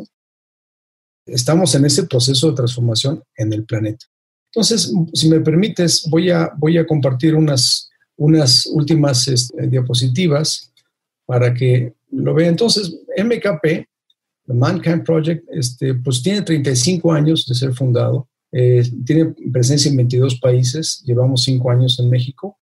[1.27, 4.07] Estamos en ese proceso de transformación en el planeta.
[4.51, 10.73] Entonces, si me permites, voy a, voy a compartir unas, unas últimas este, diapositivas
[11.27, 12.51] para que lo vean.
[12.51, 13.87] Entonces, MKP,
[14.47, 19.97] The Mankind Project, este, pues tiene 35 años de ser fundado, eh, tiene presencia en
[19.97, 22.59] 22 países, llevamos 5 años en México,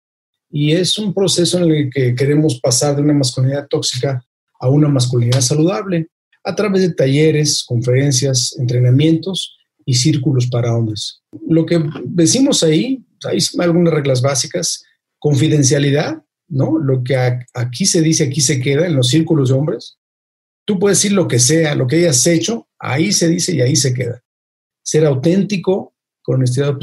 [0.50, 4.24] y es un proceso en el que queremos pasar de una masculinidad tóxica
[4.60, 6.08] a una masculinidad saludable
[6.44, 11.22] a través de talleres, conferencias, entrenamientos y círculos para hombres.
[11.48, 14.84] Lo que decimos ahí, hay algunas reglas básicas,
[15.20, 16.78] confidencialidad, ¿no?
[16.78, 17.16] Lo que
[17.54, 19.98] aquí se dice, aquí se queda en los círculos de hombres.
[20.72, 23.76] Tú puedes decir lo que sea, lo que hayas hecho, ahí se dice y ahí
[23.76, 24.24] se queda.
[24.82, 26.78] Ser auténtico, con honestidad,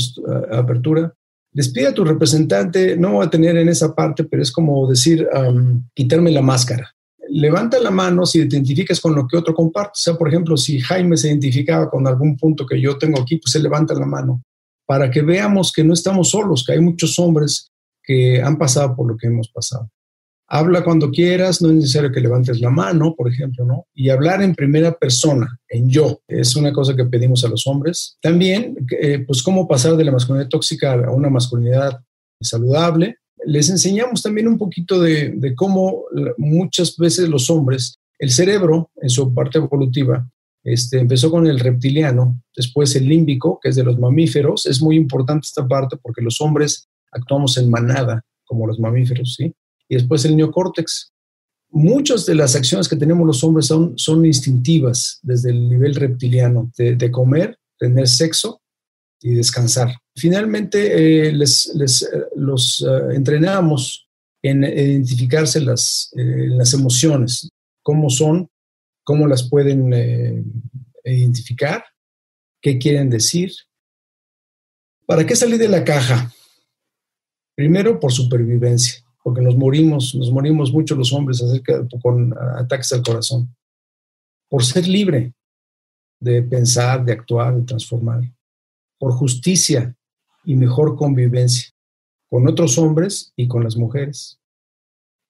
[0.53, 1.15] apertura.
[1.51, 5.27] Despide a tu representante, no va a tener en esa parte, pero es como decir,
[5.95, 6.95] quitarme la máscara.
[7.31, 9.93] Levanta la mano si te identificas con lo que otro comparte.
[9.95, 13.39] O sea, por ejemplo, si Jaime se identificaba con algún punto que yo tengo aquí,
[13.39, 14.43] pues se levanta la mano
[14.85, 17.71] para que veamos que no estamos solos, que hay muchos hombres
[18.03, 19.89] que han pasado por lo que hemos pasado.
[20.51, 23.87] Habla cuando quieras, no es necesario que levantes la mano, por ejemplo, ¿no?
[23.95, 28.17] Y hablar en primera persona, en yo, es una cosa que pedimos a los hombres.
[28.23, 32.01] También, eh, pues, cómo pasar de la masculinidad tóxica a una masculinidad
[32.41, 33.17] saludable.
[33.45, 36.05] Les enseñamos también un poquito de, de cómo
[36.39, 40.27] muchas veces los hombres, el cerebro, en su parte evolutiva,
[40.65, 44.67] este, empezó con el reptiliano, después el límbico, que es de los mamíferos.
[44.67, 49.55] Es muy importante esta parte porque los hombres actuamos en manada, como los mamíferos, ¿sí?
[49.89, 51.13] Y después el neocórtex.
[51.71, 56.71] Muchas de las acciones que tenemos los hombres son, son instintivas desde el nivel reptiliano,
[56.77, 58.63] de, comer, tener sexo
[59.21, 59.95] y descansar.
[60.17, 64.09] Finalmente, eh, les, les, eh, los eh, entrenamos
[64.43, 67.51] en identificarse las, las emociones,
[67.83, 68.49] cómo son,
[69.05, 69.93] cómo las pueden
[71.05, 71.85] identificar,
[72.63, 73.53] qué quieren decir.
[75.07, 76.33] ¿Para qué salir de la caja?
[77.57, 83.03] Primero, por supervivencia, porque nos morimos, nos morimos mucho los hombres acerca con ataques al
[83.03, 83.55] corazón.
[84.49, 85.35] Por ser libre
[86.19, 88.23] de pensar, de actuar, de transformar.
[88.99, 89.95] Por justicia
[90.47, 91.69] y mejor convivencia
[92.31, 94.41] con otros hombres y con las mujeres.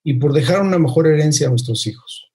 [0.04, 2.30] Y por dejar una mejor herencia a nuestros hijos.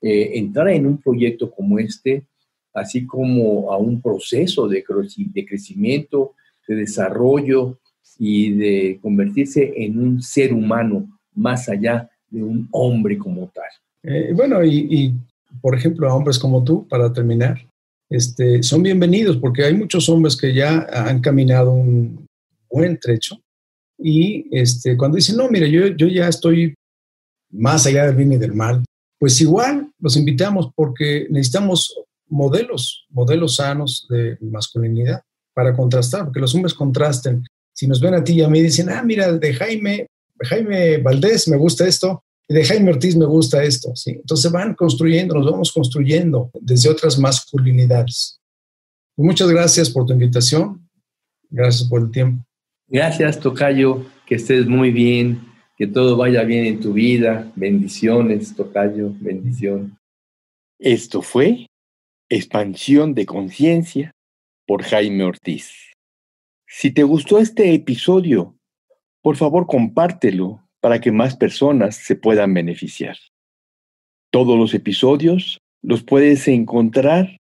[0.00, 2.24] eh, entrar en un proyecto como este,
[2.74, 6.34] así como a un proceso de, crecimiento,
[6.68, 7.78] de desarrollo
[8.18, 13.64] y de convertirse en un ser humano más allá de un hombre como tal.
[14.02, 15.14] Eh, bueno, y,
[15.60, 17.58] por ejemplo, a hombres como tú, para terminar,
[18.10, 22.26] este, son bienvenidos porque hay muchos hombres que ya han caminado un
[22.70, 23.38] buen trecho
[23.98, 26.74] y este, cuando dicen, no, mire, yo, yo ya estoy
[27.50, 28.84] más allá del bien y del mal,
[29.18, 31.92] pues igual los invitamos porque necesitamos
[32.28, 35.22] modelos, modelos sanos de masculinidad
[35.54, 37.44] para contrastar, porque los hombres contrasten.
[37.74, 40.06] Si nos ven a ti y a mí dicen, ah, mira, de Jaime,
[40.40, 42.22] Jaime Valdés me gusta esto,
[42.54, 44.12] de Jaime Ortiz me gusta esto, ¿sí?
[44.12, 48.40] Entonces van construyendo, nos vamos construyendo desde otras masculinidades.
[49.16, 50.88] Muchas gracias por tu invitación,
[51.50, 52.44] gracias por el tiempo.
[52.86, 55.46] Gracias, Tocayo, que estés muy bien,
[55.76, 57.52] que todo vaya bien en tu vida.
[57.54, 59.98] Bendiciones, Tocayo, bendición.
[60.78, 61.66] Esto fue
[62.30, 64.12] Expansión de Conciencia
[64.66, 65.72] por Jaime Ortiz.
[66.66, 68.56] Si te gustó este episodio,
[69.22, 73.18] por favor compártelo para que más personas se puedan beneficiar.
[74.30, 77.38] Todos los episodios los puedes encontrar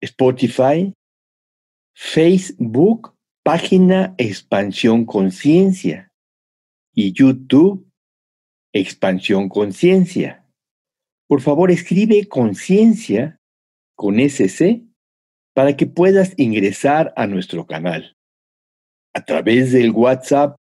[0.01, 0.93] Spotify,
[1.95, 6.13] Facebook, página Expansión Conciencia
[6.95, 7.87] y YouTube
[8.73, 10.47] Expansión Conciencia.
[11.29, 13.39] Por favor, escribe conciencia
[13.95, 14.83] con SC
[15.55, 18.17] para que puedas ingresar a nuestro canal
[19.15, 20.57] a través del WhatsApp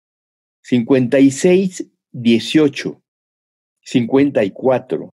[0.63, 3.03] 56 18
[3.83, 5.11] 54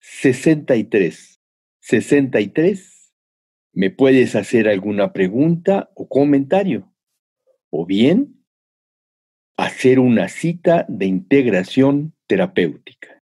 [0.00, 1.40] 63
[1.80, 3.12] 63
[3.74, 6.92] me puedes hacer alguna pregunta o comentario
[7.70, 8.44] o bien
[9.56, 13.20] hacer una cita de integración terapéutica.